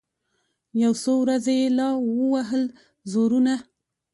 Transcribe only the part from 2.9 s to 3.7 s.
زورونه